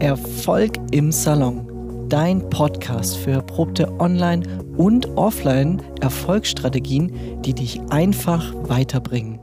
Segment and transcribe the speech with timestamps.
[0.00, 2.06] Erfolg im Salon.
[2.08, 9.40] Dein Podcast für erprobte Online- und Offline-Erfolgsstrategien, die dich einfach weiterbringen.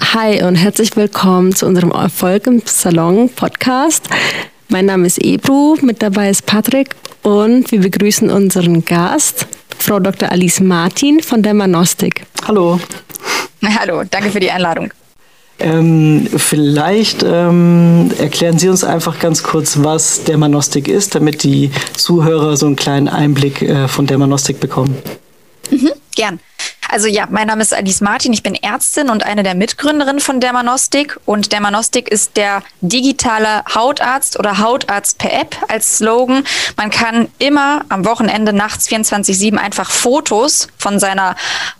[0.00, 4.08] Hi und herzlich willkommen zu unserem Erfolg im Salon Podcast.
[4.68, 9.48] Mein Name ist Ebru, mit dabei ist Patrick und wir begrüßen unseren Gast,
[9.78, 10.30] Frau Dr.
[10.30, 12.26] Alice Martin von der Manostik.
[12.46, 12.78] Hallo.
[13.80, 14.90] Hallo, danke für die Einladung.
[15.58, 22.56] Ähm, vielleicht ähm, erklären Sie uns einfach ganz kurz, was Dermanostik ist, damit die Zuhörer
[22.56, 24.96] so einen kleinen Einblick äh, von Dermanostik bekommen.
[25.70, 26.40] Mhm, gern.
[26.88, 30.40] Also ja, mein Name ist Alice Martin, ich bin Ärztin und eine der Mitgründerinnen von
[30.40, 31.18] Dermanostik.
[31.24, 36.44] Und Dermanostik ist der digitale Hautarzt oder Hautarzt per App als Slogan.
[36.76, 41.34] Man kann immer am Wochenende nachts 24-7 einfach Fotos von seiner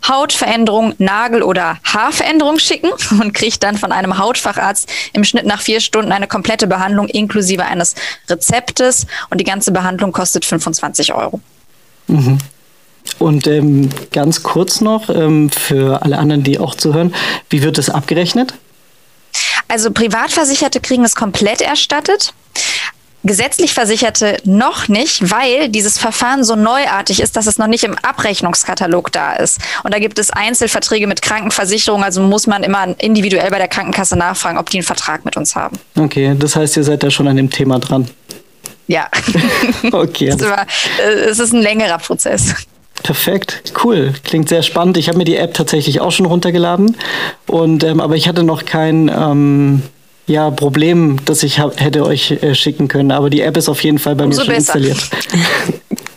[0.07, 2.89] Hautveränderung, Nagel- oder Haarveränderung schicken
[3.21, 7.63] und kriegt dann von einem Hautfacharzt im Schnitt nach vier Stunden eine komplette Behandlung inklusive
[7.63, 7.95] eines
[8.29, 9.07] Rezeptes.
[9.29, 11.39] Und die ganze Behandlung kostet 25 Euro.
[12.07, 12.39] Mhm.
[13.19, 17.13] Und ähm, ganz kurz noch ähm, für alle anderen, die auch zuhören,
[17.49, 18.53] wie wird das abgerechnet?
[19.67, 22.33] Also Privatversicherte kriegen es komplett erstattet.
[23.23, 27.97] Gesetzlich Versicherte noch nicht, weil dieses Verfahren so neuartig ist, dass es noch nicht im
[27.97, 29.59] Abrechnungskatalog da ist.
[29.83, 34.15] Und da gibt es Einzelverträge mit Krankenversicherung, also muss man immer individuell bei der Krankenkasse
[34.15, 35.77] nachfragen, ob die einen Vertrag mit uns haben.
[35.97, 38.07] Okay, das heißt, ihr seid da schon an dem Thema dran.
[38.87, 39.09] Ja.
[39.91, 40.33] okay.
[40.99, 42.55] Äh, es ist ein längerer Prozess.
[43.03, 44.13] Perfekt, cool.
[44.23, 44.97] Klingt sehr spannend.
[44.97, 46.97] Ich habe mir die App tatsächlich auch schon runtergeladen.
[47.45, 49.83] Und, ähm, aber ich hatte noch kein ähm,
[50.27, 53.11] ja, Problem, das ich hab, hätte euch äh, schicken können.
[53.11, 54.75] Aber die App ist auf jeden Fall bei Umso mir schon besser.
[54.75, 55.09] installiert.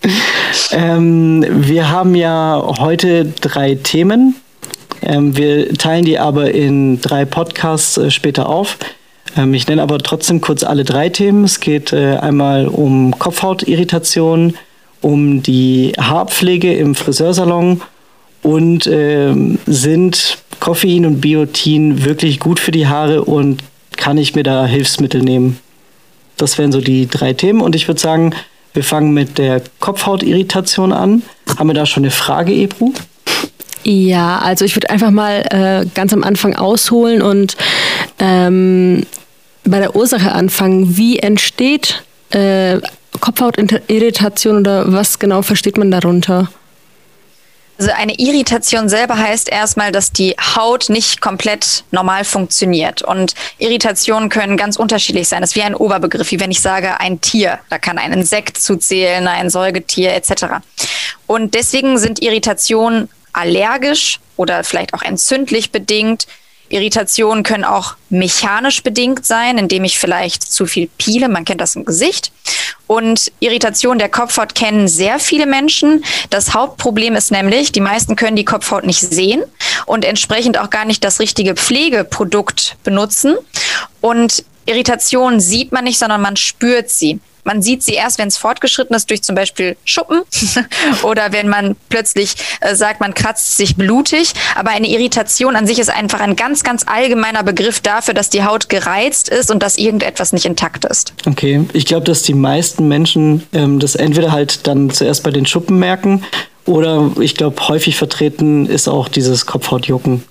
[0.73, 4.35] ähm, wir haben ja heute drei Themen.
[5.03, 8.79] Ähm, wir teilen die aber in drei Podcasts äh, später auf.
[9.37, 11.45] Ähm, ich nenne aber trotzdem kurz alle drei Themen.
[11.45, 14.55] Es geht äh, einmal um Kopfhautirritation,
[15.01, 17.81] um die Haarpflege im Friseursalon
[18.43, 19.35] und äh,
[19.67, 23.63] sind Koffein und Biotin wirklich gut für die Haare und
[23.97, 25.59] kann ich mir da Hilfsmittel nehmen?
[26.37, 28.35] Das wären so die drei Themen und ich würde sagen,
[28.73, 31.23] wir fangen mit der Kopfhautirritation an.
[31.59, 32.93] Haben wir da schon eine Frage, Ebru?
[33.83, 37.57] Ja, also ich würde einfach mal äh, ganz am Anfang ausholen und
[38.19, 39.05] ähm,
[39.65, 40.97] bei der Ursache anfangen.
[40.97, 42.79] Wie entsteht äh,
[43.19, 46.49] Kopfhautirritation oder was genau versteht man darunter?
[47.81, 53.01] Also eine Irritation selber heißt erstmal, dass die Haut nicht komplett normal funktioniert.
[53.01, 55.41] Und Irritationen können ganz unterschiedlich sein.
[55.41, 57.59] Das ist wie ein Oberbegriff, wie wenn ich sage ein Tier.
[57.71, 60.61] Da kann ein Insekt zuzählen, ein Säugetier etc.
[61.27, 66.27] Und deswegen sind Irritationen allergisch oder vielleicht auch entzündlich bedingt.
[66.71, 71.29] Irritationen können auch mechanisch bedingt sein, indem ich vielleicht zu viel piele.
[71.29, 72.33] Man kennt das im Gesicht.
[72.87, 76.05] Und Irritation der Kopfhaut kennen sehr viele Menschen.
[76.31, 79.43] Das Hauptproblem ist nämlich, die meisten können die Kopfhaut nicht sehen
[79.87, 83.37] und entsprechend auch gar nicht das richtige Pflegeprodukt benutzen.
[84.01, 87.21] Und Irritation sieht man nicht, sondern man spürt sie.
[87.45, 90.23] Man sieht sie erst, wenn es fortgeschritten ist, durch zum Beispiel Schuppen
[91.03, 94.33] oder wenn man plötzlich äh, sagt, man kratzt sich blutig.
[94.55, 98.45] Aber eine Irritation an sich ist einfach ein ganz, ganz allgemeiner Begriff dafür, dass die
[98.45, 101.13] Haut gereizt ist und dass irgendetwas nicht intakt ist.
[101.27, 105.47] Okay, ich glaube, dass die meisten Menschen ähm, das entweder halt dann zuerst bei den
[105.47, 106.25] Schuppen merken
[106.67, 110.23] oder ich glaube, häufig vertreten ist auch dieses Kopfhautjucken.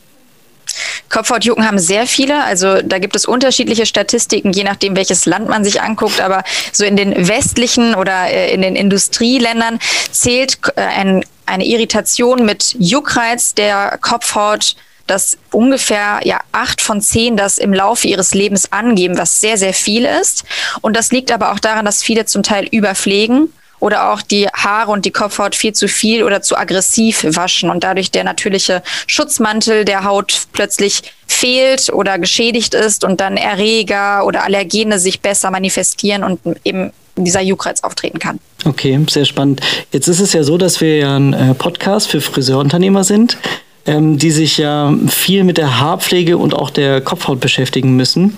[1.10, 2.44] Kopfhautjucken haben sehr viele.
[2.44, 6.22] Also da gibt es unterschiedliche Statistiken, je nachdem, welches Land man sich anguckt.
[6.22, 9.80] Aber so in den westlichen oder äh, in den Industrieländern
[10.12, 14.76] zählt äh, ein, eine Irritation mit Juckreiz der Kopfhaut
[15.08, 19.74] dass ungefähr ja acht von zehn das im Laufe ihres Lebens angeben, was sehr, sehr
[19.74, 20.44] viel ist.
[20.82, 24.92] Und das liegt aber auch daran, dass viele zum Teil überpflegen oder auch die Haare
[24.92, 29.86] und die Kopfhaut viel zu viel oder zu aggressiv waschen und dadurch der natürliche Schutzmantel
[29.86, 36.24] der Haut plötzlich fehlt oder geschädigt ist und dann Erreger oder Allergene sich besser manifestieren
[36.24, 38.40] und eben dieser Juckreiz auftreten kann.
[38.66, 39.62] Okay, sehr spannend.
[39.92, 43.38] Jetzt ist es ja so, dass wir ja ein äh, Podcast für Friseurunternehmer sind
[43.86, 48.38] ähm, die sich ja viel mit der Haarpflege und auch der Kopfhaut beschäftigen müssen.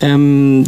[0.00, 0.64] Ähm,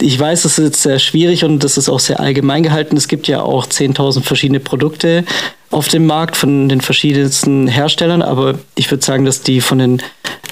[0.00, 2.96] ich weiß, es ist jetzt sehr schwierig und das ist auch sehr allgemein gehalten.
[2.96, 5.24] Es gibt ja auch 10.000 verschiedene Produkte
[5.70, 10.02] auf dem Markt von den verschiedensten Herstellern, aber ich würde sagen, dass die von den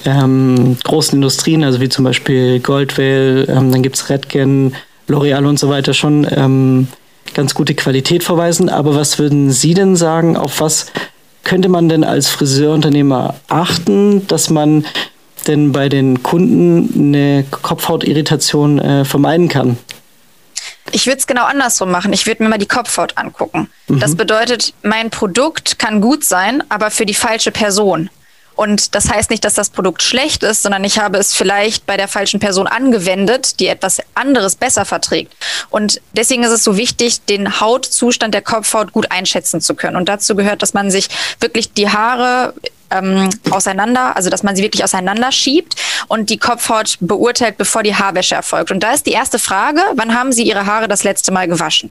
[0.05, 4.75] ähm, großen Industrien, also wie zum Beispiel Goldwell, ähm, dann gibt es Redken,
[5.09, 6.89] L'Oreal und so weiter, schon ähm,
[7.35, 8.69] ganz gute Qualität verweisen.
[8.69, 10.87] Aber was würden Sie denn sagen, auf was
[11.45, 14.85] könnte man denn als Friseurunternehmer achten, dass man
[15.49, 19.79] denn bei den Kunden eine Kopfhautirritation äh, vermeiden kann?
[20.93, 22.13] Ich würde es genau andersrum machen.
[22.13, 23.71] Ich würde mir mal die Kopfhaut angucken.
[23.89, 24.01] Mhm.
[24.01, 28.11] Das bedeutet, mein Produkt kann gut sein, aber für die falsche Person.
[28.59, 31.97] Und das heißt nicht, dass das Produkt schlecht ist, sondern ich habe es vielleicht bei
[31.97, 35.33] der falschen Person angewendet, die etwas anderes besser verträgt.
[35.71, 39.95] Und deswegen ist es so wichtig, den Hautzustand der Kopfhaut gut einschätzen zu können.
[39.95, 41.09] Und dazu gehört, dass man sich
[41.39, 42.53] wirklich die Haare
[42.91, 45.75] ähm, auseinander, also dass man sie wirklich auseinander schiebt
[46.09, 48.71] und die Kopfhaut beurteilt, bevor die Haarwäsche erfolgt.
[48.71, 51.91] Und da ist die erste Frage, wann haben Sie Ihre Haare das letzte Mal gewaschen?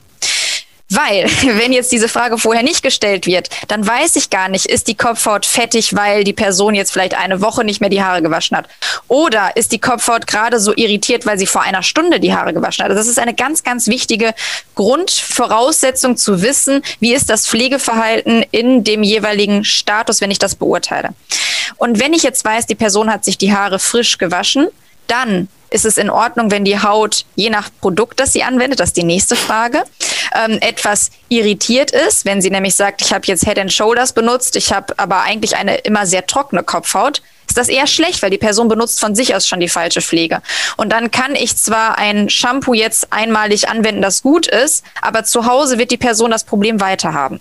[0.89, 4.87] Weil, wenn jetzt diese Frage vorher nicht gestellt wird, dann weiß ich gar nicht, ist
[4.87, 8.57] die Kopfhaut fettig, weil die Person jetzt vielleicht eine Woche nicht mehr die Haare gewaschen
[8.57, 8.67] hat?
[9.07, 12.83] Oder ist die Kopfhaut gerade so irritiert, weil sie vor einer Stunde die Haare gewaschen
[12.83, 12.91] hat?
[12.91, 14.33] Also das ist eine ganz, ganz wichtige
[14.75, 21.09] Grundvoraussetzung zu wissen, wie ist das Pflegeverhalten in dem jeweiligen Status, wenn ich das beurteile.
[21.77, 24.67] Und wenn ich jetzt weiß, die Person hat sich die Haare frisch gewaschen,
[25.07, 28.89] dann ist es in Ordnung, wenn die Haut je nach Produkt, das sie anwendet, das
[28.89, 29.83] ist die nächste Frage,
[30.35, 32.25] ähm, etwas irritiert ist.
[32.25, 35.55] Wenn sie nämlich sagt, ich habe jetzt Head and Shoulders benutzt, ich habe aber eigentlich
[35.55, 39.33] eine immer sehr trockene Kopfhaut, ist das eher schlecht, weil die Person benutzt von sich
[39.33, 40.41] aus schon die falsche Pflege.
[40.75, 45.45] Und dann kann ich zwar ein Shampoo jetzt einmalig anwenden, das gut ist, aber zu
[45.45, 47.39] Hause wird die Person das Problem weiter haben.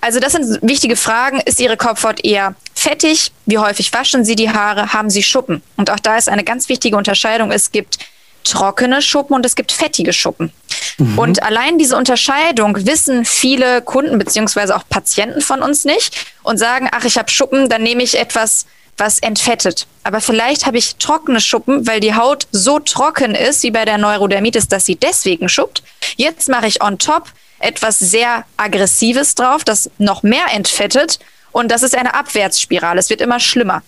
[0.00, 1.40] Also das sind wichtige Fragen.
[1.40, 3.32] Ist Ihre Kopfhaut eher fettig?
[3.44, 4.92] Wie häufig waschen Sie die Haare?
[4.92, 5.62] Haben Sie Schuppen?
[5.76, 7.50] Und auch da ist eine ganz wichtige Unterscheidung.
[7.50, 7.98] Es gibt
[8.44, 10.52] trockene Schuppen und es gibt fettige Schuppen.
[10.98, 11.18] Mhm.
[11.18, 16.88] Und allein diese Unterscheidung wissen viele Kunden beziehungsweise auch Patienten von uns nicht und sagen,
[16.92, 18.66] ach, ich habe Schuppen, dann nehme ich etwas,
[18.96, 19.86] was entfettet.
[20.04, 23.98] Aber vielleicht habe ich trockene Schuppen, weil die Haut so trocken ist, wie bei der
[23.98, 25.82] Neurodermitis, dass sie deswegen schuppt.
[26.16, 27.24] Jetzt mache ich on top
[27.58, 31.18] etwas sehr Aggressives drauf, das noch mehr entfettet.
[31.52, 33.00] Und das ist eine Abwärtsspirale.
[33.00, 33.82] Es wird immer schlimmer.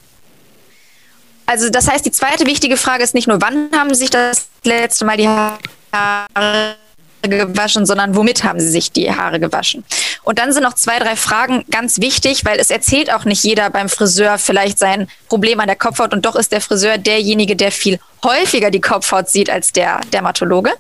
[1.47, 5.07] Also das heißt, die zweite wichtige Frage ist nicht nur, wann haben sich das letzte
[5.07, 6.77] Mal die Haare
[7.23, 9.85] gewaschen, sondern womit haben sie sich die Haare gewaschen?
[10.23, 13.71] Und dann sind noch zwei, drei Fragen ganz wichtig, weil es erzählt auch nicht jeder
[13.71, 17.73] beim Friseur vielleicht sein Problem an der Kopfhaut und doch ist der Friseur derjenige, der
[17.73, 20.73] viel häufiger die Kopfhaut sieht als der Dermatologe.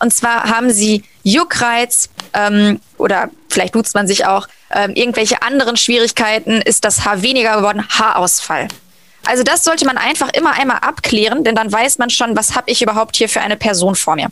[0.00, 5.76] Und zwar haben sie Juckreiz ähm, oder vielleicht duzt man sich auch, ähm, irgendwelche anderen
[5.76, 8.68] Schwierigkeiten, ist das Haar weniger geworden, Haarausfall.
[9.26, 12.70] Also das sollte man einfach immer einmal abklären, denn dann weiß man schon, was habe
[12.70, 14.28] ich überhaupt hier für eine Person vor mir.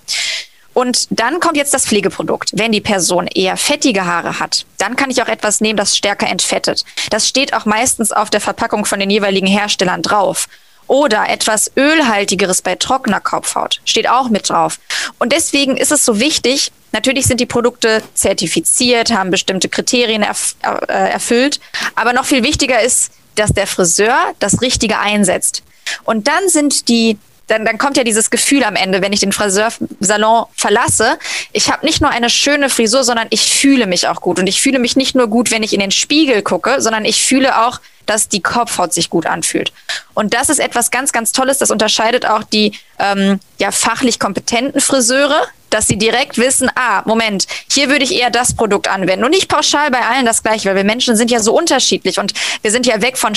[0.77, 2.51] Und dann kommt jetzt das Pflegeprodukt.
[2.53, 6.29] Wenn die Person eher fettige Haare hat, dann kann ich auch etwas nehmen, das stärker
[6.29, 6.85] entfettet.
[7.09, 10.49] Das steht auch meistens auf der Verpackung von den jeweiligen Herstellern drauf.
[10.87, 14.79] Oder etwas Ölhaltigeres bei trockener Kopfhaut steht auch mit drauf.
[15.19, 20.57] Und deswegen ist es so wichtig, natürlich sind die Produkte zertifiziert, haben bestimmte Kriterien erf
[20.63, 21.59] äh, erfüllt,
[21.95, 25.63] aber noch viel wichtiger ist, dass der Friseur das Richtige einsetzt.
[26.05, 29.33] Und dann sind die dann, dann kommt ja dieses Gefühl am Ende, wenn ich den
[29.33, 31.19] Friseursalon verlasse.
[31.53, 34.39] Ich habe nicht nur eine schöne Frisur, sondern ich fühle mich auch gut.
[34.39, 37.25] Und ich fühle mich nicht nur gut, wenn ich in den Spiegel gucke, sondern ich
[37.25, 39.73] fühle auch, dass die Kopfhaut sich gut anfühlt.
[40.15, 41.59] Und das ist etwas ganz, ganz Tolles.
[41.59, 47.47] Das unterscheidet auch die ähm, ja, fachlich kompetenten Friseure, dass sie direkt wissen, ah, Moment,
[47.71, 49.25] hier würde ich eher das Produkt anwenden.
[49.25, 52.33] Und nicht pauschal bei allen das gleiche, weil wir Menschen sind ja so unterschiedlich und
[52.63, 53.35] wir sind ja weg von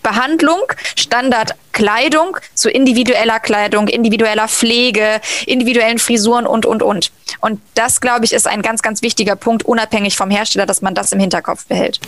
[0.00, 7.10] Standardbehandlung, Standardkleidung zu individueller Kleidung, individueller Pflege, individuellen Frisuren und, und, und.
[7.40, 10.94] Und das, glaube ich, ist ein ganz, ganz wichtiger Punkt, unabhängig vom Hersteller, dass man
[10.94, 12.00] das im Hinterkopf behält.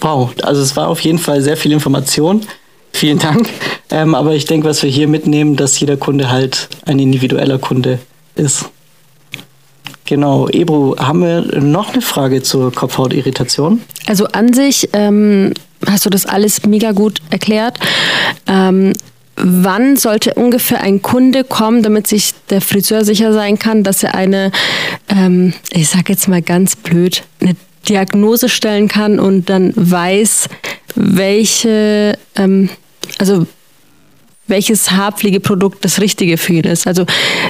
[0.00, 2.46] Wow, also es war auf jeden Fall sehr viel Information.
[2.92, 3.48] Vielen Dank.
[3.92, 7.98] Ähm, aber ich denke, was wir hier mitnehmen, dass jeder Kunde halt ein individueller Kunde
[8.34, 8.66] ist.
[10.04, 13.82] Genau, Ebru, haben wir noch eine Frage zur Kopfhautirritation?
[14.06, 15.54] Also an sich ähm,
[15.86, 17.78] hast du das alles mega gut erklärt.
[18.46, 18.92] Ähm,
[19.36, 24.14] wann sollte ungefähr ein Kunde kommen, damit sich der Friseur sicher sein kann, dass er
[24.14, 24.52] eine,
[25.08, 27.56] ähm, ich sag jetzt mal ganz blöd, eine
[27.88, 30.48] Diagnose stellen kann und dann weiß,
[30.94, 32.68] welche, ähm,
[33.18, 33.46] also
[34.46, 36.86] welches Haarpflegeprodukt das Richtige für ihn ist.
[36.86, 37.06] Also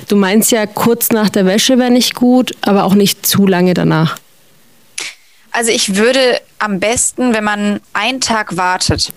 [0.09, 3.75] du meinst ja, kurz nach der Wäsche wäre nicht gut, aber auch nicht zu lange
[3.75, 4.19] danach.
[5.51, 9.12] Also ich würde am besten, wenn man einen Tag wartet.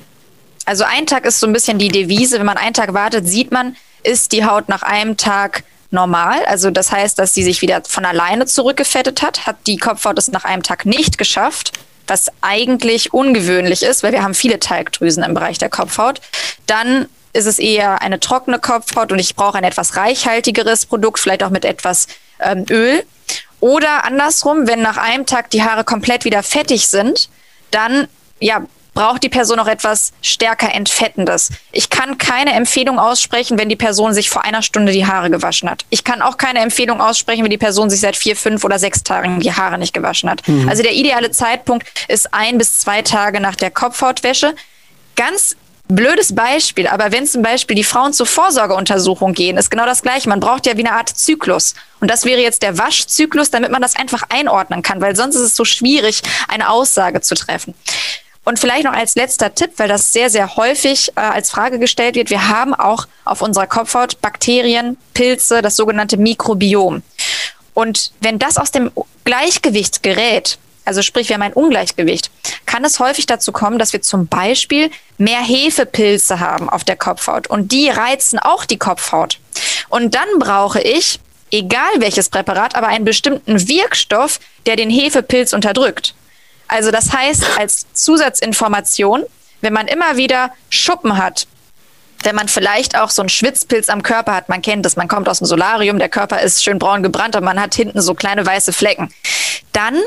[0.65, 2.39] Also ein Tag ist so ein bisschen die Devise.
[2.39, 6.43] Wenn man einen Tag wartet, sieht man, ist die Haut nach einem Tag normal.
[6.45, 10.31] Also das heißt, dass sie sich wieder von alleine zurückgefettet hat, hat die Kopfhaut es
[10.31, 11.73] nach einem Tag nicht geschafft,
[12.07, 16.21] was eigentlich ungewöhnlich ist, weil wir haben viele Talgdrüsen im Bereich der Kopfhaut.
[16.65, 21.43] Dann ist es eher eine trockene Kopfhaut und ich brauche ein etwas reichhaltigeres Produkt, vielleicht
[21.43, 22.07] auch mit etwas
[22.39, 23.03] ähm, Öl.
[23.63, 27.29] Oder andersrum, wenn nach einem Tag die Haare komplett wieder fettig sind,
[27.71, 28.09] dann
[28.41, 31.49] ja, braucht die Person noch etwas stärker Entfettendes.
[31.71, 35.69] Ich kann keine Empfehlung aussprechen, wenn die Person sich vor einer Stunde die Haare gewaschen
[35.69, 35.85] hat.
[35.91, 39.01] Ich kann auch keine Empfehlung aussprechen, wenn die Person sich seit vier, fünf oder sechs
[39.01, 40.45] Tagen die Haare nicht gewaschen hat.
[40.45, 40.67] Mhm.
[40.67, 44.55] Also der ideale Zeitpunkt ist ein bis zwei Tage nach der Kopfhautwäsche.
[45.15, 45.55] Ganz
[45.95, 50.27] Blödes Beispiel, aber wenn zum Beispiel die Frauen zur Vorsorgeuntersuchung gehen, ist genau das Gleiche.
[50.27, 51.75] Man braucht ja wie eine Art Zyklus.
[51.99, 55.41] Und das wäre jetzt der Waschzyklus, damit man das einfach einordnen kann, weil sonst ist
[55.41, 57.75] es so schwierig, eine Aussage zu treffen.
[58.43, 62.15] Und vielleicht noch als letzter Tipp, weil das sehr, sehr häufig äh, als Frage gestellt
[62.15, 62.31] wird.
[62.31, 67.03] Wir haben auch auf unserer Kopfhaut Bakterien, Pilze, das sogenannte Mikrobiom.
[67.75, 68.89] Und wenn das aus dem
[69.25, 72.31] Gleichgewicht gerät, also sprich, wir haben ein Ungleichgewicht,
[72.73, 74.89] kann es häufig dazu kommen, dass wir zum Beispiel
[75.19, 79.37] mehr Hefepilze haben auf der Kopfhaut und die reizen auch die Kopfhaut.
[79.89, 81.19] Und dann brauche ich,
[81.51, 86.15] egal welches Präparat, aber einen bestimmten Wirkstoff, der den Hefepilz unterdrückt.
[86.67, 89.23] Also das heißt, als Zusatzinformation,
[89.61, 91.45] wenn man immer wieder Schuppen hat,
[92.23, 95.29] wenn man vielleicht auch so einen Schwitzpilz am Körper hat, man kennt das, man kommt
[95.29, 98.43] aus dem Solarium, der Körper ist schön braun gebrannt und man hat hinten so kleine
[98.43, 99.13] weiße Flecken,
[99.73, 100.01] dann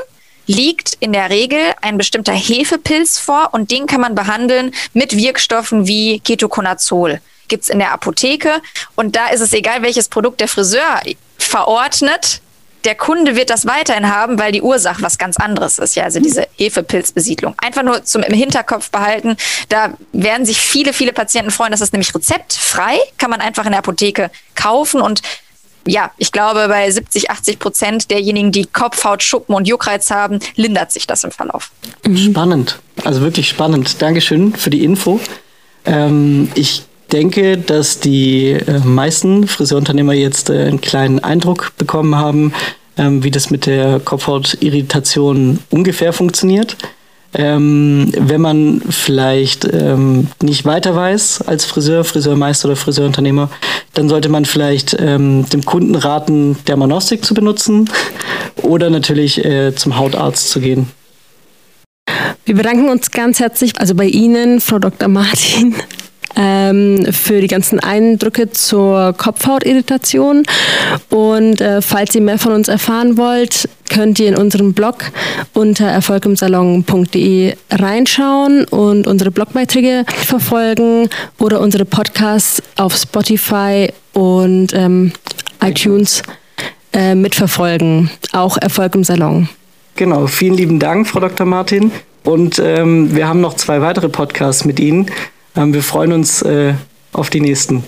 [0.46, 5.86] liegt in der Regel ein bestimmter Hefepilz vor und den kann man behandeln mit Wirkstoffen
[5.86, 7.20] wie Ketoconazol.
[7.48, 8.60] Gibt's in der Apotheke
[8.94, 11.00] und da ist es egal, welches Produkt der Friseur
[11.38, 12.40] verordnet.
[12.84, 16.20] Der Kunde wird das weiterhin haben, weil die Ursache was ganz anderes ist, ja, also
[16.20, 17.54] diese Hefepilzbesiedlung.
[17.58, 19.36] Einfach nur zum im Hinterkopf behalten.
[19.68, 21.72] Da werden sich viele, viele Patienten freuen.
[21.72, 25.22] Das ist nämlich rezeptfrei, kann man einfach in der Apotheke kaufen und
[25.86, 30.92] ja, ich glaube, bei 70, 80 Prozent derjenigen, die Kopfhaut, Schuppen und Juckreiz haben, lindert
[30.92, 31.70] sich das im Verlauf.
[32.14, 34.00] Spannend, also wirklich spannend.
[34.02, 35.20] Dankeschön für die Info.
[35.84, 42.52] Ähm, ich denke, dass die äh, meisten Friseurunternehmer jetzt äh, einen kleinen Eindruck bekommen haben,
[42.98, 46.76] ähm, wie das mit der Kopfhautirritation ungefähr funktioniert.
[47.38, 53.50] Ähm, wenn man vielleicht ähm, nicht weiter weiß als Friseur, Friseurmeister oder Friseurunternehmer,
[53.92, 57.90] dann sollte man vielleicht ähm, dem Kunden raten, Dermanostik zu benutzen
[58.62, 60.88] oder natürlich äh, zum Hautarzt zu gehen.
[62.46, 65.08] Wir bedanken uns ganz herzlich, also bei Ihnen, Frau Dr.
[65.08, 65.74] Martin,
[66.36, 70.44] ähm, für die ganzen Eindrücke zur Kopfhautirritation.
[71.10, 75.04] Und äh, falls ihr mehr von uns erfahren wollt, könnt ihr in unserem Blog
[75.54, 85.12] unter erfolgimsalon.de reinschauen und unsere Blogbeiträge verfolgen oder unsere Podcasts auf Spotify und ähm,
[85.62, 86.22] iTunes
[86.92, 88.10] äh, mitverfolgen.
[88.32, 89.48] Auch Erfolg im Salon.
[89.96, 91.46] Genau, vielen lieben Dank, Frau Dr.
[91.46, 91.90] Martin.
[92.24, 95.06] Und ähm, wir haben noch zwei weitere Podcasts mit Ihnen.
[95.56, 96.74] Ähm, wir freuen uns äh,
[97.12, 97.82] auf die nächsten.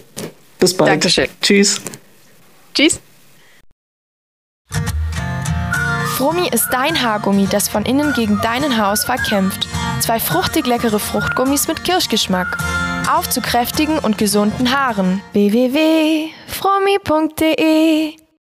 [0.59, 0.91] Bis bald.
[0.91, 1.29] Dankeschön.
[1.41, 1.81] Tschüss.
[2.75, 3.01] Tschüss.
[6.17, 9.69] Frumi ist dein Haargummi, das von innen gegen deinen Haarausfall kämpft.
[10.01, 12.59] Zwei fruchtig leckere Fruchtgummis mit Kirschgeschmack.
[13.09, 15.21] Auf zu kräftigen und gesunden Haaren.
[15.33, 16.29] www.fromi.de